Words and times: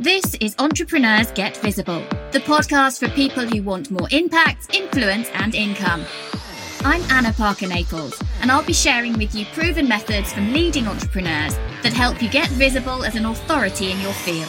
This 0.00 0.36
is 0.36 0.54
Entrepreneurs 0.60 1.32
Get 1.32 1.56
Visible, 1.56 2.04
the 2.30 2.38
podcast 2.38 3.00
for 3.00 3.08
people 3.16 3.44
who 3.44 3.64
want 3.64 3.90
more 3.90 4.06
impact, 4.12 4.72
influence, 4.72 5.28
and 5.34 5.56
income. 5.56 6.04
I'm 6.82 7.02
Anna 7.10 7.32
Parker 7.32 7.66
Naples, 7.66 8.22
and 8.40 8.52
I'll 8.52 8.62
be 8.62 8.72
sharing 8.72 9.18
with 9.18 9.34
you 9.34 9.44
proven 9.46 9.88
methods 9.88 10.32
from 10.32 10.52
leading 10.52 10.86
entrepreneurs 10.86 11.56
that 11.82 11.92
help 11.92 12.22
you 12.22 12.30
get 12.30 12.48
visible 12.50 13.02
as 13.04 13.16
an 13.16 13.26
authority 13.26 13.90
in 13.90 14.00
your 14.00 14.12
field. 14.12 14.48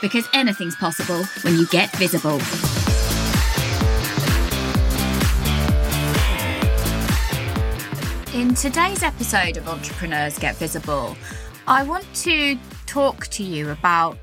Because 0.00 0.26
anything's 0.32 0.76
possible 0.76 1.24
when 1.42 1.58
you 1.58 1.66
get 1.66 1.94
visible. 1.96 2.40
In 8.34 8.54
today's 8.54 9.02
episode 9.02 9.58
of 9.58 9.68
Entrepreneurs 9.68 10.38
Get 10.38 10.56
Visible, 10.56 11.18
I 11.66 11.82
want 11.82 12.06
to 12.14 12.58
talk 12.86 13.26
to 13.26 13.44
you 13.44 13.68
about 13.68 14.16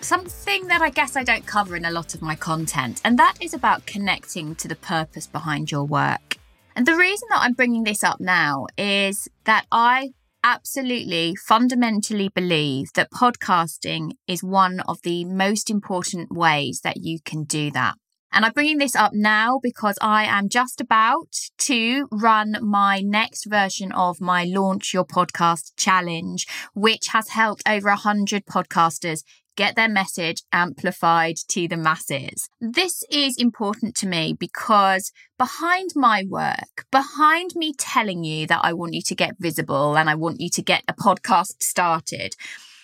something 0.00 0.66
that 0.68 0.82
I 0.82 0.90
guess 0.90 1.16
I 1.16 1.22
don't 1.22 1.46
cover 1.46 1.76
in 1.76 1.84
a 1.84 1.90
lot 1.90 2.14
of 2.14 2.22
my 2.22 2.34
content, 2.34 3.00
and 3.04 3.18
that 3.18 3.34
is 3.40 3.54
about 3.54 3.86
connecting 3.86 4.54
to 4.56 4.68
the 4.68 4.76
purpose 4.76 5.26
behind 5.26 5.70
your 5.70 5.84
work. 5.84 6.36
And 6.76 6.86
the 6.86 6.96
reason 6.96 7.28
that 7.30 7.42
I'm 7.42 7.54
bringing 7.54 7.84
this 7.84 8.02
up 8.02 8.20
now 8.20 8.66
is 8.78 9.28
that 9.44 9.66
I 9.70 10.10
absolutely 10.42 11.34
fundamentally 11.36 12.28
believe 12.28 12.92
that 12.94 13.10
podcasting 13.10 14.12
is 14.26 14.42
one 14.42 14.80
of 14.80 15.02
the 15.02 15.24
most 15.24 15.68
important 15.68 16.32
ways 16.32 16.80
that 16.82 16.98
you 16.98 17.18
can 17.24 17.44
do 17.44 17.70
that. 17.72 17.94
And 18.32 18.44
I'm 18.44 18.52
bringing 18.52 18.78
this 18.78 18.94
up 18.94 19.12
now 19.12 19.58
because 19.60 19.98
I 20.00 20.24
am 20.24 20.48
just 20.48 20.80
about 20.80 21.34
to 21.58 22.06
run 22.12 22.56
my 22.62 23.00
next 23.00 23.46
version 23.46 23.90
of 23.90 24.20
my 24.20 24.44
Launch 24.44 24.94
Your 24.94 25.04
Podcast 25.04 25.72
Challenge, 25.76 26.46
which 26.72 27.08
has 27.08 27.30
helped 27.30 27.68
over 27.68 27.88
100 27.88 28.46
podcasters 28.46 29.24
get 29.56 29.76
their 29.76 29.88
message 29.88 30.42
amplified 30.52 31.36
to 31.48 31.68
the 31.68 31.76
masses. 31.76 32.48
This 32.60 33.02
is 33.10 33.36
important 33.36 33.94
to 33.96 34.06
me 34.06 34.34
because 34.38 35.12
behind 35.38 35.90
my 35.94 36.24
work, 36.28 36.86
behind 36.90 37.50
me 37.54 37.74
telling 37.76 38.24
you 38.24 38.46
that 38.46 38.60
I 38.62 38.72
want 38.72 38.94
you 38.94 39.02
to 39.02 39.14
get 39.14 39.38
visible 39.38 39.96
and 39.96 40.08
I 40.08 40.14
want 40.14 40.40
you 40.40 40.50
to 40.50 40.62
get 40.62 40.82
a 40.88 40.94
podcast 40.94 41.62
started, 41.62 42.34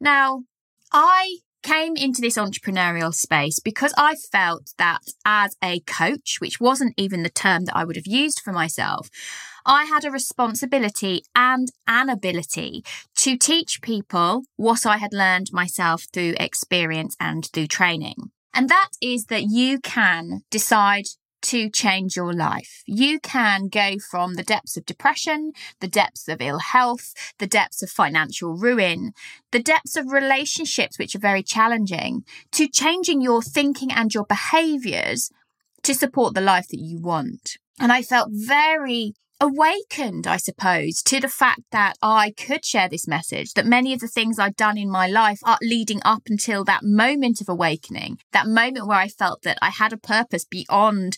Now, 0.00 0.44
I 0.92 1.38
came 1.62 1.96
into 1.96 2.20
this 2.20 2.36
entrepreneurial 2.36 3.14
space 3.14 3.58
because 3.58 3.92
I 3.96 4.14
felt 4.14 4.72
that 4.78 5.00
as 5.24 5.56
a 5.62 5.80
coach, 5.80 6.36
which 6.40 6.60
wasn't 6.60 6.94
even 6.96 7.22
the 7.22 7.30
term 7.30 7.64
that 7.64 7.76
I 7.76 7.84
would 7.84 7.96
have 7.96 8.06
used 8.06 8.40
for 8.40 8.52
myself, 8.52 9.10
I 9.66 9.84
had 9.84 10.04
a 10.04 10.10
responsibility 10.10 11.22
and 11.34 11.68
an 11.86 12.08
ability 12.08 12.84
to 13.16 13.36
teach 13.36 13.82
people 13.82 14.44
what 14.56 14.86
I 14.86 14.96
had 14.96 15.12
learned 15.12 15.52
myself 15.52 16.06
through 16.12 16.34
experience 16.40 17.16
and 17.20 17.46
through 17.52 17.66
training. 17.66 18.30
And 18.54 18.68
that 18.70 18.90
is 19.02 19.26
that 19.26 19.44
you 19.44 19.78
can 19.80 20.40
decide 20.50 21.04
to 21.48 21.70
change 21.70 22.14
your 22.14 22.34
life. 22.34 22.82
You 22.86 23.18
can 23.20 23.68
go 23.68 23.96
from 24.10 24.34
the 24.34 24.42
depths 24.42 24.76
of 24.76 24.84
depression, 24.84 25.52
the 25.80 25.88
depths 25.88 26.28
of 26.28 26.42
ill 26.42 26.58
health, 26.58 27.14
the 27.38 27.46
depths 27.46 27.82
of 27.82 27.88
financial 27.88 28.54
ruin, 28.54 29.12
the 29.50 29.62
depths 29.62 29.96
of 29.96 30.12
relationships, 30.12 30.98
which 30.98 31.14
are 31.14 31.20
very 31.20 31.42
challenging, 31.42 32.24
to 32.52 32.68
changing 32.68 33.22
your 33.22 33.40
thinking 33.40 33.90
and 33.90 34.12
your 34.12 34.26
behaviors 34.26 35.30
to 35.82 35.94
support 35.94 36.34
the 36.34 36.42
life 36.42 36.68
that 36.68 36.80
you 36.80 37.00
want. 37.00 37.56
And 37.80 37.92
I 37.92 38.02
felt 38.02 38.28
very 38.30 39.14
awakened, 39.40 40.26
I 40.26 40.36
suppose, 40.36 41.02
to 41.04 41.20
the 41.20 41.28
fact 41.28 41.62
that 41.70 41.94
I 42.02 42.32
could 42.32 42.64
share 42.64 42.88
this 42.88 43.06
message, 43.06 43.52
that 43.54 43.66
many 43.66 43.92
of 43.92 44.00
the 44.00 44.08
things 44.08 44.38
I'd 44.38 44.56
done 44.56 44.76
in 44.76 44.90
my 44.90 45.06
life 45.06 45.40
are 45.44 45.58
leading 45.62 46.00
up 46.04 46.22
until 46.28 46.64
that 46.64 46.82
moment 46.82 47.40
of 47.40 47.48
awakening, 47.48 48.18
that 48.32 48.46
moment 48.46 48.86
where 48.86 48.98
I 48.98 49.08
felt 49.08 49.42
that 49.42 49.58
I 49.62 49.70
had 49.70 49.92
a 49.92 49.98
purpose 49.98 50.44
beyond 50.44 51.16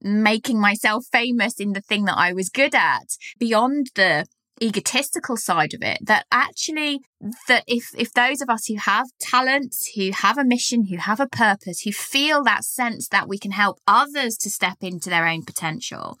making 0.00 0.60
myself 0.60 1.06
famous 1.10 1.58
in 1.58 1.72
the 1.72 1.80
thing 1.80 2.04
that 2.04 2.16
I 2.16 2.32
was 2.32 2.48
good 2.48 2.74
at, 2.74 3.16
beyond 3.38 3.90
the 3.94 4.26
egotistical 4.60 5.36
side 5.36 5.72
of 5.72 5.82
it 5.82 5.98
that 6.02 6.26
actually 6.32 7.00
that 7.46 7.62
if 7.68 7.90
if 7.96 8.12
those 8.12 8.40
of 8.40 8.48
us 8.50 8.66
who 8.66 8.76
have 8.76 9.06
talents 9.20 9.92
who 9.94 10.10
have 10.12 10.36
a 10.36 10.44
mission 10.44 10.86
who 10.86 10.96
have 10.96 11.20
a 11.20 11.28
purpose 11.28 11.82
who 11.82 11.92
feel 11.92 12.42
that 12.42 12.64
sense 12.64 13.06
that 13.08 13.28
we 13.28 13.38
can 13.38 13.52
help 13.52 13.78
others 13.86 14.36
to 14.36 14.50
step 14.50 14.78
into 14.80 15.08
their 15.08 15.28
own 15.28 15.44
potential 15.44 16.18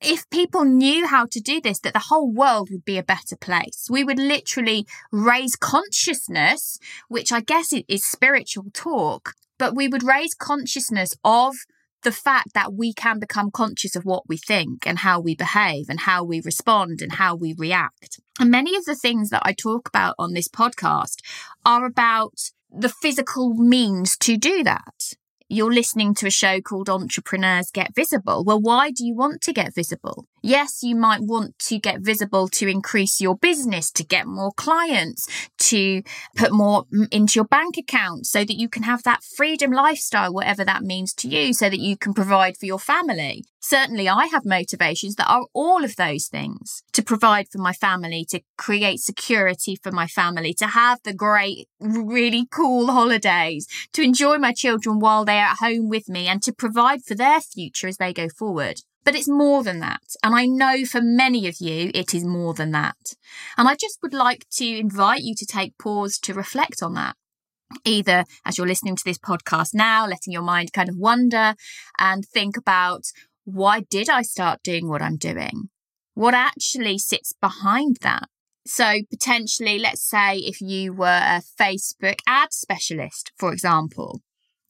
if 0.00 0.28
people 0.30 0.64
knew 0.64 1.06
how 1.06 1.26
to 1.26 1.40
do 1.40 1.60
this, 1.60 1.80
that 1.80 1.92
the 1.92 2.06
whole 2.08 2.30
world 2.30 2.68
would 2.70 2.84
be 2.84 2.98
a 2.98 3.02
better 3.02 3.36
place. 3.36 3.86
We 3.90 4.04
would 4.04 4.18
literally 4.18 4.86
raise 5.12 5.56
consciousness, 5.56 6.78
which 7.08 7.32
I 7.32 7.40
guess 7.40 7.72
is 7.72 8.04
spiritual 8.04 8.66
talk, 8.72 9.34
but 9.58 9.74
we 9.74 9.88
would 9.88 10.02
raise 10.02 10.34
consciousness 10.34 11.14
of 11.22 11.54
the 12.02 12.12
fact 12.12 12.54
that 12.54 12.72
we 12.72 12.94
can 12.94 13.18
become 13.18 13.50
conscious 13.50 13.94
of 13.94 14.04
what 14.04 14.26
we 14.26 14.38
think 14.38 14.86
and 14.86 15.00
how 15.00 15.20
we 15.20 15.34
behave 15.34 15.86
and 15.90 16.00
how 16.00 16.24
we 16.24 16.40
respond 16.40 17.02
and 17.02 17.12
how 17.12 17.34
we 17.34 17.54
react. 17.56 18.18
And 18.38 18.50
many 18.50 18.74
of 18.74 18.86
the 18.86 18.94
things 18.94 19.28
that 19.30 19.42
I 19.44 19.52
talk 19.52 19.86
about 19.86 20.14
on 20.18 20.32
this 20.32 20.48
podcast 20.48 21.16
are 21.66 21.84
about 21.84 22.52
the 22.70 22.88
physical 22.88 23.54
means 23.54 24.16
to 24.18 24.38
do 24.38 24.64
that 24.64 25.14
you're 25.50 25.72
listening 25.72 26.14
to 26.14 26.28
a 26.28 26.30
show 26.30 26.60
called 26.60 26.88
Entrepreneurs 26.88 27.72
Get 27.72 27.92
Visible. 27.94 28.44
Well, 28.44 28.60
why 28.60 28.92
do 28.92 29.04
you 29.04 29.16
want 29.16 29.42
to 29.42 29.52
get 29.52 29.74
visible? 29.74 30.26
Yes, 30.42 30.82
you 30.82 30.96
might 30.96 31.20
want 31.20 31.58
to 31.60 31.78
get 31.78 32.00
visible 32.00 32.48
to 32.48 32.66
increase 32.66 33.20
your 33.20 33.36
business, 33.36 33.90
to 33.92 34.04
get 34.04 34.26
more 34.26 34.52
clients, 34.52 35.26
to 35.58 36.02
put 36.34 36.52
more 36.52 36.84
into 37.10 37.38
your 37.38 37.44
bank 37.44 37.76
account 37.76 38.26
so 38.26 38.44
that 38.44 38.58
you 38.58 38.68
can 38.68 38.84
have 38.84 39.02
that 39.02 39.22
freedom 39.22 39.70
lifestyle, 39.70 40.32
whatever 40.32 40.64
that 40.64 40.82
means 40.82 41.12
to 41.14 41.28
you, 41.28 41.52
so 41.52 41.68
that 41.68 41.80
you 41.80 41.96
can 41.96 42.14
provide 42.14 42.56
for 42.56 42.66
your 42.66 42.78
family. 42.78 43.44
Certainly, 43.60 44.08
I 44.08 44.26
have 44.26 44.46
motivations 44.46 45.16
that 45.16 45.28
are 45.28 45.46
all 45.52 45.84
of 45.84 45.96
those 45.96 46.28
things 46.28 46.82
to 46.92 47.02
provide 47.02 47.48
for 47.50 47.58
my 47.58 47.74
family, 47.74 48.24
to 48.30 48.40
create 48.56 49.00
security 49.00 49.76
for 49.76 49.92
my 49.92 50.06
family, 50.06 50.54
to 50.54 50.68
have 50.68 51.00
the 51.04 51.12
great, 51.12 51.68
really 51.78 52.46
cool 52.50 52.86
holidays, 52.90 53.66
to 53.92 54.02
enjoy 54.02 54.38
my 54.38 54.54
children 54.54 54.98
while 54.98 55.26
they're 55.26 55.44
at 55.44 55.58
home 55.58 55.90
with 55.90 56.08
me, 56.08 56.26
and 56.26 56.42
to 56.42 56.52
provide 56.54 57.04
for 57.04 57.14
their 57.14 57.42
future 57.42 57.88
as 57.88 57.98
they 57.98 58.14
go 58.14 58.28
forward. 58.30 58.80
But 59.04 59.14
it's 59.14 59.28
more 59.28 59.62
than 59.62 59.80
that. 59.80 60.02
And 60.22 60.34
I 60.34 60.46
know 60.46 60.84
for 60.84 61.00
many 61.00 61.48
of 61.48 61.56
you, 61.60 61.90
it 61.94 62.14
is 62.14 62.24
more 62.24 62.54
than 62.54 62.70
that. 62.72 63.14
And 63.56 63.66
I 63.68 63.74
just 63.74 63.98
would 64.02 64.12
like 64.12 64.46
to 64.56 64.66
invite 64.66 65.22
you 65.22 65.34
to 65.36 65.46
take 65.46 65.78
pause 65.78 66.18
to 66.18 66.34
reflect 66.34 66.82
on 66.82 66.94
that. 66.94 67.16
Either 67.84 68.24
as 68.44 68.58
you're 68.58 68.66
listening 68.66 68.96
to 68.96 69.04
this 69.04 69.18
podcast 69.18 69.74
now, 69.74 70.06
letting 70.06 70.32
your 70.32 70.42
mind 70.42 70.72
kind 70.72 70.88
of 70.88 70.96
wander 70.96 71.54
and 71.98 72.24
think 72.26 72.56
about 72.56 73.04
why 73.44 73.80
did 73.88 74.08
I 74.08 74.22
start 74.22 74.62
doing 74.62 74.88
what 74.88 75.02
I'm 75.02 75.16
doing? 75.16 75.70
What 76.14 76.34
actually 76.34 76.98
sits 76.98 77.32
behind 77.40 77.98
that? 78.02 78.28
So, 78.66 79.00
potentially, 79.10 79.78
let's 79.78 80.02
say 80.06 80.36
if 80.36 80.60
you 80.60 80.92
were 80.92 81.06
a 81.06 81.42
Facebook 81.58 82.18
ad 82.26 82.52
specialist, 82.52 83.32
for 83.38 83.52
example, 83.52 84.20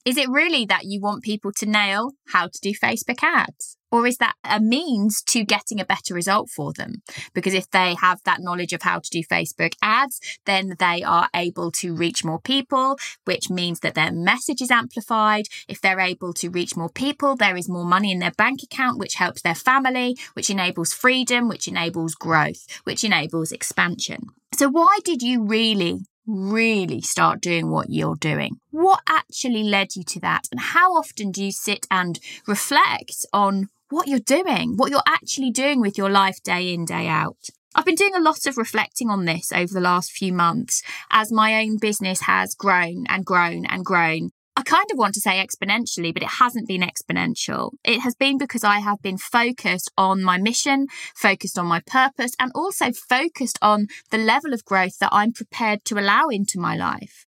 is 0.04 0.16
it 0.16 0.28
really 0.28 0.64
that 0.66 0.84
you 0.84 1.00
want 1.00 1.22
people 1.22 1.52
to 1.52 1.66
nail 1.66 2.12
how 2.28 2.46
to 2.46 2.58
do 2.62 2.72
Facebook 2.72 3.22
ads? 3.22 3.76
Or 3.92 4.06
is 4.06 4.18
that 4.18 4.34
a 4.44 4.60
means 4.60 5.20
to 5.22 5.44
getting 5.44 5.80
a 5.80 5.84
better 5.84 6.14
result 6.14 6.48
for 6.48 6.72
them? 6.72 7.02
Because 7.34 7.54
if 7.54 7.68
they 7.70 7.94
have 7.94 8.20
that 8.24 8.40
knowledge 8.40 8.72
of 8.72 8.82
how 8.82 9.00
to 9.00 9.10
do 9.10 9.22
Facebook 9.24 9.74
ads, 9.82 10.20
then 10.46 10.76
they 10.78 11.02
are 11.02 11.28
able 11.34 11.72
to 11.72 11.94
reach 11.94 12.24
more 12.24 12.40
people, 12.40 12.98
which 13.24 13.50
means 13.50 13.80
that 13.80 13.94
their 13.94 14.12
message 14.12 14.62
is 14.62 14.70
amplified. 14.70 15.46
If 15.68 15.80
they're 15.80 15.98
able 15.98 16.32
to 16.34 16.50
reach 16.50 16.76
more 16.76 16.88
people, 16.88 17.34
there 17.34 17.56
is 17.56 17.68
more 17.68 17.84
money 17.84 18.12
in 18.12 18.20
their 18.20 18.30
bank 18.30 18.60
account, 18.62 18.98
which 18.98 19.14
helps 19.14 19.42
their 19.42 19.56
family, 19.56 20.16
which 20.34 20.50
enables 20.50 20.92
freedom, 20.92 21.48
which 21.48 21.66
enables 21.66 22.14
growth, 22.14 22.64
which 22.84 23.02
enables 23.02 23.50
expansion. 23.50 24.20
So 24.54 24.68
why 24.68 24.98
did 25.04 25.22
you 25.22 25.42
really 25.44 26.00
really 26.26 27.00
start 27.00 27.40
doing 27.40 27.70
what 27.70 27.90
you're 27.90 28.16
doing? 28.16 28.60
What 28.70 29.00
actually 29.08 29.62
led 29.62 29.96
you 29.96 30.04
to 30.04 30.20
that? 30.20 30.48
And 30.50 30.60
how 30.60 30.94
often 30.94 31.30
do 31.30 31.44
you 31.44 31.52
sit 31.52 31.86
and 31.90 32.18
reflect 32.46 33.26
on 33.32 33.68
what 33.90 34.06
you're 34.06 34.20
doing, 34.20 34.76
what 34.76 34.90
you're 34.90 35.02
actually 35.06 35.50
doing 35.50 35.80
with 35.80 35.98
your 35.98 36.08
life 36.08 36.42
day 36.42 36.72
in, 36.72 36.84
day 36.84 37.08
out. 37.08 37.36
I've 37.74 37.84
been 37.84 37.94
doing 37.94 38.14
a 38.14 38.20
lot 38.20 38.46
of 38.46 38.56
reflecting 38.56 39.10
on 39.10 39.26
this 39.26 39.52
over 39.52 39.72
the 39.72 39.80
last 39.80 40.10
few 40.10 40.32
months 40.32 40.82
as 41.10 41.30
my 41.30 41.60
own 41.62 41.76
business 41.76 42.22
has 42.22 42.54
grown 42.54 43.04
and 43.08 43.24
grown 43.24 43.64
and 43.66 43.84
grown. 43.84 44.30
I 44.56 44.62
kind 44.62 44.86
of 44.90 44.98
want 44.98 45.14
to 45.14 45.20
say 45.20 45.44
exponentially, 45.44 46.12
but 46.12 46.22
it 46.22 46.38
hasn't 46.38 46.68
been 46.68 46.82
exponential. 46.82 47.70
It 47.84 48.00
has 48.00 48.14
been 48.14 48.36
because 48.36 48.64
I 48.64 48.80
have 48.80 49.00
been 49.00 49.16
focused 49.16 49.90
on 49.96 50.22
my 50.22 50.38
mission, 50.38 50.86
focused 51.14 51.58
on 51.58 51.66
my 51.66 51.80
purpose, 51.86 52.32
and 52.38 52.50
also 52.54 52.90
focused 52.92 53.58
on 53.62 53.86
the 54.10 54.18
level 54.18 54.52
of 54.52 54.64
growth 54.64 54.98
that 54.98 55.10
I'm 55.12 55.32
prepared 55.32 55.84
to 55.86 55.98
allow 55.98 56.28
into 56.28 56.58
my 56.58 56.76
life. 56.76 57.26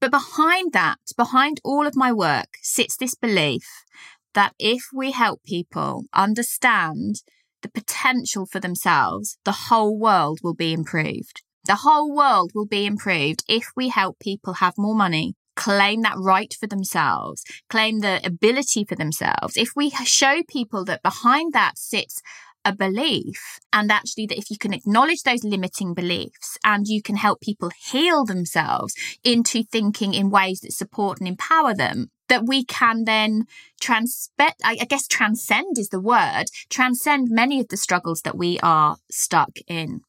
But 0.00 0.10
behind 0.10 0.72
that, 0.72 0.98
behind 1.16 1.60
all 1.64 1.86
of 1.86 1.96
my 1.96 2.12
work, 2.12 2.56
sits 2.62 2.96
this 2.96 3.14
belief 3.14 3.66
that 4.34 4.52
if 4.58 4.84
we 4.92 5.12
help 5.12 5.42
people 5.44 6.04
understand 6.12 7.16
the 7.62 7.70
potential 7.70 8.46
for 8.46 8.60
themselves, 8.60 9.38
the 9.44 9.68
whole 9.68 9.98
world 9.98 10.40
will 10.42 10.54
be 10.54 10.72
improved. 10.72 11.42
The 11.66 11.76
whole 11.76 12.14
world 12.14 12.52
will 12.54 12.66
be 12.66 12.84
improved 12.84 13.42
if 13.48 13.70
we 13.74 13.88
help 13.88 14.18
people 14.18 14.54
have 14.54 14.74
more 14.76 14.94
money, 14.94 15.34
claim 15.54 16.02
that 16.02 16.16
right 16.16 16.54
for 16.58 16.66
themselves, 16.66 17.44
claim 17.68 18.00
the 18.00 18.20
ability 18.24 18.84
for 18.84 18.94
themselves. 18.94 19.56
If 19.56 19.70
we 19.76 19.90
show 19.90 20.42
people 20.48 20.84
that 20.84 21.02
behind 21.02 21.52
that 21.52 21.78
sits 21.78 22.22
a 22.64 22.74
belief 22.74 23.60
and 23.72 23.92
actually 23.92 24.26
that 24.26 24.38
if 24.38 24.50
you 24.50 24.56
can 24.56 24.72
acknowledge 24.72 25.22
those 25.22 25.44
limiting 25.44 25.92
beliefs 25.92 26.56
and 26.64 26.88
you 26.88 27.02
can 27.02 27.16
help 27.16 27.40
people 27.40 27.70
heal 27.76 28.24
themselves 28.24 28.94
into 29.22 29.62
thinking 29.62 30.14
in 30.14 30.30
ways 30.30 30.60
that 30.60 30.72
support 30.72 31.18
and 31.18 31.28
empower 31.28 31.74
them 31.74 32.10
that 32.28 32.46
we 32.46 32.64
can 32.64 33.04
then 33.04 33.44
trans 33.80 34.30
I 34.64 34.76
guess 34.88 35.06
transcend 35.06 35.78
is 35.78 35.90
the 35.90 36.00
word, 36.00 36.44
transcend 36.70 37.28
many 37.30 37.60
of 37.60 37.68
the 37.68 37.76
struggles 37.76 38.22
that 38.22 38.36
we 38.36 38.58
are 38.60 38.96
stuck 39.10 39.58
in. 39.66 40.00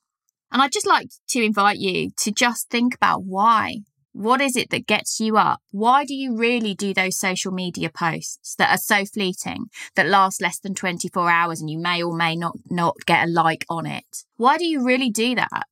And 0.52 0.62
I'd 0.62 0.72
just 0.72 0.88
like 0.88 1.10
to 1.30 1.44
invite 1.44 1.78
you 1.78 2.12
to 2.18 2.32
just 2.32 2.70
think 2.70 2.96
about 2.96 3.24
why. 3.24 3.80
What 4.18 4.40
is 4.40 4.56
it 4.56 4.70
that 4.70 4.88
gets 4.88 5.20
you 5.20 5.36
up? 5.36 5.60
Why 5.72 6.06
do 6.06 6.16
you 6.16 6.38
really 6.38 6.74
do 6.74 6.94
those 6.94 7.18
social 7.18 7.52
media 7.52 7.90
posts 7.90 8.56
that 8.56 8.70
are 8.70 8.78
so 8.78 9.04
fleeting, 9.04 9.66
that 9.98 10.08
last 10.08 10.42
less 10.42 10.58
than 10.58 10.74
24 10.74 11.30
hours 11.30 11.60
and 11.60 11.70
you 11.70 11.78
may 11.78 12.02
or 12.02 12.16
may 12.16 12.38
not, 12.38 12.56
not 12.70 12.96
get 13.06 13.28
a 13.28 13.30
like 13.30 13.66
on 13.70 13.86
it? 13.86 14.24
Why 14.38 14.58
do 14.58 14.66
you 14.66 14.86
really 14.86 15.10
do 15.10 15.36
that? 15.36 15.68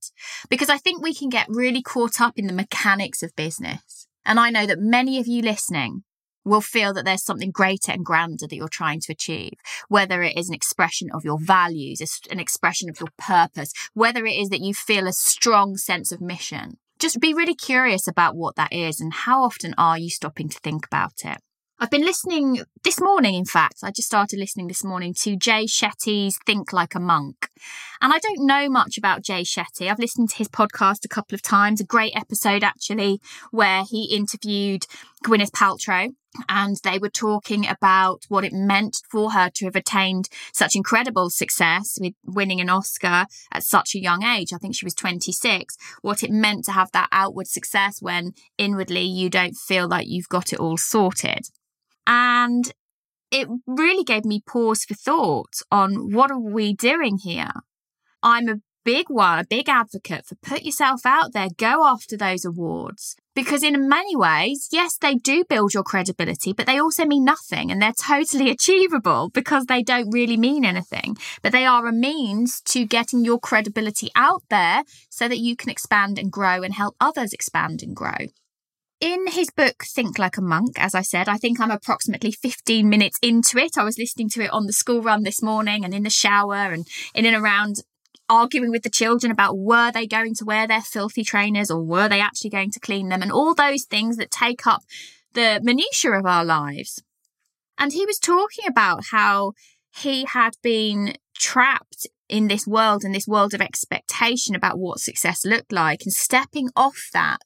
Because 0.50 0.70
I 0.70 0.76
think 0.76 1.02
we 1.02 1.14
can 1.14 1.30
get 1.30 1.48
really 1.48 1.82
caught 1.82 2.20
up 2.20 2.34
in 2.36 2.48
the 2.48 2.54
mechanics 2.54 3.24
of 3.24 3.34
business. 3.38 4.08
And 4.26 4.42
I 4.42 4.50
know 4.50 4.66
that 4.66 4.80
many 4.80 5.20
of 5.20 5.28
you 5.28 5.42
listening 5.42 6.04
will 6.44 6.60
feel 6.60 6.94
that 6.96 7.06
there's 7.06 7.24
something 7.24 7.52
greater 7.52 7.94
and 7.94 8.04
grander 8.04 8.46
that 8.46 8.56
you're 8.58 8.68
trying 8.68 9.00
to 9.00 9.14
achieve, 9.14 9.54
whether 9.88 10.22
it 10.22 10.38
is 10.38 10.50
an 10.50 10.56
expression 10.56 11.08
of 11.14 11.24
your 11.24 11.40
values, 11.40 12.02
an 12.30 12.42
expression 12.42 12.90
of 12.90 13.00
your 13.00 13.10
purpose, 13.18 13.72
whether 13.94 14.26
it 14.26 14.36
is 14.36 14.50
that 14.50 14.60
you 14.60 14.74
feel 14.74 15.08
a 15.08 15.14
strong 15.14 15.78
sense 15.78 16.12
of 16.12 16.20
mission. 16.20 16.78
Just 17.04 17.20
be 17.20 17.34
really 17.34 17.54
curious 17.54 18.08
about 18.08 18.38
what 18.38 18.56
that 18.56 18.72
is 18.72 19.02
and 19.02 19.14
how 19.14 19.44
often 19.44 19.76
are 19.78 20.00
you 20.00 20.10
stopping 20.10 20.48
to 20.48 20.58
think 20.60 20.86
about 20.86 21.26
it. 21.26 21.38
I've 21.78 21.90
been 21.90 22.06
listening 22.06 22.62
this 22.86 23.02
morning, 23.02 23.36
in 23.36 23.44
fact, 23.44 23.80
I 23.84 23.92
just 23.92 24.08
started 24.08 24.40
listening 24.40 24.70
this 24.70 24.86
morning 24.86 25.14
to 25.16 25.36
Jay 25.36 25.66
Shetty's 25.66 26.40
Think 26.46 26.72
Like 26.72 26.96
a 26.96 27.02
Monk. 27.02 27.50
And 28.00 28.14
I 28.14 28.20
don't 28.20 28.46
know 28.48 28.70
much 28.70 28.98
about 28.98 29.22
Jay 29.22 29.42
Shetty. 29.42 29.92
I've 29.92 30.00
listened 30.00 30.30
to 30.30 30.38
his 30.38 30.48
podcast 30.48 31.04
a 31.04 31.10
couple 31.10 31.36
of 31.36 31.42
times, 31.42 31.82
a 31.82 31.86
great 31.86 32.14
episode 32.16 32.64
actually, 32.64 33.20
where 33.52 33.84
he 33.84 34.16
interviewed 34.16 34.86
Gwyneth 35.24 35.52
Paltrow 35.52 36.10
and 36.50 36.78
they 36.84 36.98
were 36.98 37.10
talking 37.10 37.68
about 37.68 38.24
what 38.28 38.44
it 38.44 38.54
meant 38.54 38.98
for 39.10 39.32
her 39.32 39.50
to 39.52 39.66
have 39.66 39.76
attained 39.76 40.30
such 40.52 40.76
incredible 40.76 41.30
success 41.30 41.98
with 42.00 42.14
winning 42.26 42.60
an 42.60 42.70
Oscar 42.70 43.26
at 43.52 43.64
such 43.64 43.96
a 43.96 44.02
young 44.02 44.24
age. 44.24 44.54
I 44.54 44.58
think 44.58 44.76
she 44.76 44.86
was 44.86 44.96
26. 44.96 45.78
What 46.02 46.24
it 46.24 46.32
meant 46.32 46.66
to 46.66 46.72
have 46.72 46.92
that 46.92 47.10
outward 47.12 47.48
success 47.48 48.02
when 48.02 48.34
inwardly 48.58 49.04
you 49.04 49.30
don't 49.30 49.56
feel 49.56 49.88
like 49.88 50.08
you've 50.08 50.30
got 50.30 50.54
it 50.54 50.60
all 50.60 50.78
sorted. 50.78 51.48
And 52.06 52.74
it 53.32 53.48
really 53.66 54.04
gave 54.04 54.26
me 54.26 54.44
pause 54.46 54.84
for 54.84 54.94
thought 54.94 55.56
on 55.72 56.14
what 56.14 56.32
are 56.32 56.40
we 56.40 56.74
doing 56.74 57.18
here? 57.18 57.52
I'm 58.22 58.48
a 58.48 58.56
big 58.84 59.08
one, 59.10 59.40
a 59.40 59.46
big 59.46 59.70
advocate 59.70 60.26
for 60.26 60.36
put 60.36 60.64
yourself 60.64 61.06
out 61.06 61.34
there, 61.34 61.48
go 61.58 61.86
after 61.86 62.18
those 62.18 62.46
awards. 62.46 63.16
Because 63.36 63.64
in 63.64 63.90
many 63.90 64.16
ways, 64.16 64.70
yes, 64.72 64.98
they 64.98 65.16
do 65.16 65.44
build 65.50 65.74
your 65.74 65.84
credibility, 65.84 66.54
but 66.54 66.68
they 66.68 66.80
also 66.80 67.06
mean 67.06 67.26
nothing 67.26 67.72
and 67.72 67.82
they're 67.82 67.94
totally 67.94 68.50
achievable 68.52 69.30
because 69.30 69.66
they 69.66 69.82
don't 69.82 70.12
really 70.12 70.38
mean 70.38 70.64
anything. 70.64 71.18
But 71.42 71.52
they 71.52 71.66
are 71.66 71.88
a 71.88 71.92
means 71.92 72.62
to 72.66 72.86
getting 72.86 73.26
your 73.26 73.40
credibility 73.40 74.10
out 74.16 74.44
there 74.50 74.84
so 75.10 75.28
that 75.28 75.40
you 75.40 75.56
can 75.56 75.70
expand 75.70 76.20
and 76.20 76.32
grow 76.32 76.62
and 76.62 76.74
help 76.74 76.96
others 77.00 77.34
expand 77.34 77.82
and 77.82 77.96
grow. 77.96 78.28
In 79.00 79.28
his 79.28 79.50
book, 79.50 79.84
Think 79.84 80.18
Like 80.18 80.38
a 80.38 80.42
Monk, 80.42 80.76
as 80.78 80.96
I 80.96 81.02
said, 81.02 81.28
I 81.28 81.36
think 81.36 81.60
I'm 81.60 81.72
approximately 81.72 82.32
15 82.32 82.88
minutes 82.88 83.20
into 83.22 83.58
it. 83.58 83.78
I 83.78 83.84
was 83.84 83.98
listening 83.98 84.30
to 84.30 84.44
it 84.44 84.54
on 84.54 84.66
the 84.66 84.72
school 84.72 85.02
run 85.02 85.24
this 85.24 85.42
morning 85.42 85.84
and 85.84 85.94
in 85.94 86.04
the 86.04 86.10
shower 86.10 86.72
and 86.72 86.88
in 87.14 87.26
and 87.26 87.36
around 87.36 87.82
arguing 88.34 88.72
with 88.72 88.82
the 88.82 88.90
children 88.90 89.32
about 89.32 89.58
were 89.58 89.92
they 89.92 90.08
going 90.08 90.34
to 90.34 90.46
wear 90.46 90.68
their 90.68 90.82
filthy 90.82 91.24
trainers 91.24 91.70
or 91.70 91.84
were 91.84 92.10
they 92.10 92.20
actually 92.20 92.50
going 92.50 92.72
to 92.72 92.80
clean 92.80 93.10
them 93.10 93.22
and 93.22 93.32
all 93.32 93.54
those 93.54 93.84
things 93.84 94.18
that 94.18 94.32
take 94.32 94.66
up 94.66 94.82
the 95.34 95.60
minutiae 95.62 96.18
of 96.18 96.26
our 96.26 96.44
lives. 96.44 97.04
And 97.78 97.94
he 97.94 98.06
was 98.06 98.18
talking 98.18 98.66
about 98.68 99.06
how 99.12 99.54
he 99.96 100.26
had 100.26 100.54
been 100.64 101.16
trapped 101.36 102.08
in 102.28 102.48
this 102.48 102.66
world 102.66 103.04
and 103.04 103.14
this 103.14 103.28
world 103.28 103.54
of 103.54 103.62
expectation 103.62 104.56
about 104.56 104.80
what 104.80 105.00
success 105.00 105.46
looked 105.46 105.72
like 105.72 106.02
and 106.04 106.14
stepping 106.14 106.70
off 106.76 107.10
that 107.14 107.42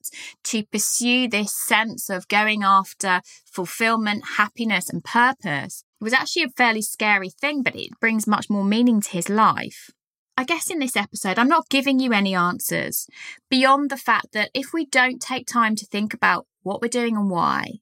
to 0.46 0.64
pursue 0.66 1.28
this 1.28 1.54
sense 1.54 2.10
of 2.10 2.28
going 2.30 2.64
after 2.64 3.22
fulfillment, 3.46 4.24
happiness 4.38 4.90
and 4.90 5.04
purpose 5.04 5.84
was 6.00 6.14
actually 6.14 6.44
a 6.44 6.50
fairly 6.50 6.82
scary 6.82 7.30
thing, 7.30 7.64
but 7.64 7.76
it 7.76 7.90
brings 8.00 8.28
much 8.28 8.50
more 8.50 8.64
meaning 8.64 9.02
to 9.02 9.10
his 9.10 9.30
life. 9.30 9.90
I 10.40 10.44
guess 10.44 10.70
in 10.70 10.78
this 10.78 10.96
episode, 10.96 11.40
I'm 11.40 11.48
not 11.48 11.68
giving 11.68 12.00
you 12.00 12.14
any 12.14 12.36
answers 12.36 13.08
beyond 13.50 13.90
the 13.90 13.98
fact 13.98 14.34
that 14.34 14.52
if 14.54 14.72
we 14.72 14.86
don't 14.86 15.20
take 15.20 15.48
time 15.48 15.76
to 15.76 15.86
think 15.86 16.14
about 16.14 16.46
what 16.62 16.80
we're 16.80 16.90
doing 16.90 17.18
and 17.18 17.32
why, 17.32 17.80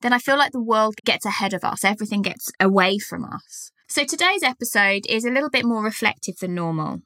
then 0.00 0.14
I 0.14 0.18
feel 0.18 0.38
like 0.38 0.52
the 0.52 0.62
world 0.62 0.94
gets 1.04 1.26
ahead 1.26 1.52
of 1.52 1.64
us. 1.64 1.84
Everything 1.84 2.22
gets 2.22 2.50
away 2.58 2.98
from 2.98 3.24
us. 3.24 3.72
So 3.88 4.04
today's 4.04 4.42
episode 4.42 5.02
is 5.06 5.26
a 5.26 5.30
little 5.30 5.50
bit 5.50 5.66
more 5.66 5.82
reflective 5.82 6.38
than 6.38 6.54
normal. 6.54 7.02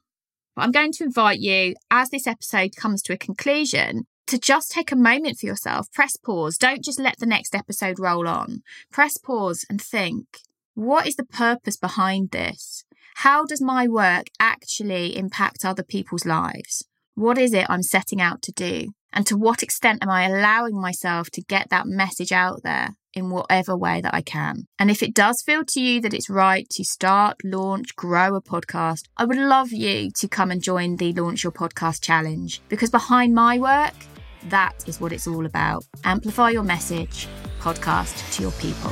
But 0.55 0.61
I'm 0.61 0.71
going 0.71 0.93
to 0.93 1.03
invite 1.03 1.39
you, 1.39 1.75
as 1.91 2.09
this 2.09 2.27
episode 2.27 2.77
comes 2.77 3.01
to 3.03 3.13
a 3.13 3.17
conclusion, 3.17 4.05
to 4.27 4.39
just 4.39 4.71
take 4.71 4.91
a 4.91 4.95
moment 4.95 5.37
for 5.37 5.47
yourself. 5.47 5.91
Press 5.91 6.15
pause. 6.15 6.57
Don't 6.57 6.83
just 6.83 6.99
let 6.99 7.19
the 7.19 7.25
next 7.25 7.53
episode 7.53 7.99
roll 7.99 8.25
on. 8.25 8.61
Press 8.89 9.17
pause 9.17 9.65
and 9.69 9.81
think 9.81 10.27
what 10.75 11.07
is 11.07 11.15
the 11.15 11.25
purpose 11.25 11.77
behind 11.77 12.31
this? 12.31 12.83
How 13.23 13.45
does 13.45 13.61
my 13.61 13.87
work 13.87 14.25
actually 14.37 15.15
impact 15.15 15.63
other 15.63 15.81
people's 15.81 16.25
lives? 16.25 16.83
What 17.15 17.37
is 17.37 17.53
it 17.53 17.65
I'm 17.69 17.81
setting 17.81 18.19
out 18.19 18.41
to 18.41 18.51
do? 18.51 18.89
And 19.13 19.25
to 19.27 19.37
what 19.37 19.63
extent 19.63 20.03
am 20.03 20.09
I 20.09 20.25
allowing 20.25 20.75
myself 20.75 21.29
to 21.29 21.41
get 21.41 21.69
that 21.69 21.87
message 21.87 22.33
out 22.33 22.63
there 22.63 22.89
in 23.13 23.29
whatever 23.29 23.77
way 23.77 24.01
that 24.01 24.13
I 24.13 24.21
can? 24.23 24.65
And 24.77 24.91
if 24.91 25.01
it 25.01 25.13
does 25.13 25.41
feel 25.41 25.63
to 25.69 25.79
you 25.79 26.01
that 26.01 26.13
it's 26.13 26.29
right 26.29 26.67
to 26.71 26.83
start, 26.83 27.37
launch, 27.45 27.95
grow 27.95 28.35
a 28.35 28.41
podcast, 28.41 29.03
I 29.15 29.23
would 29.23 29.37
love 29.37 29.71
you 29.71 30.11
to 30.17 30.27
come 30.27 30.51
and 30.51 30.61
join 30.61 30.97
the 30.97 31.13
Launch 31.13 31.45
Your 31.45 31.53
Podcast 31.53 32.01
Challenge 32.01 32.59
because 32.67 32.89
behind 32.89 33.33
my 33.33 33.57
work, 33.57 33.95
that 34.49 34.83
is 34.85 34.99
what 34.99 35.13
it's 35.13 35.27
all 35.27 35.45
about. 35.45 35.85
Amplify 36.03 36.49
your 36.49 36.63
message, 36.63 37.29
podcast 37.61 38.33
to 38.33 38.41
your 38.41 38.51
people. 38.51 38.91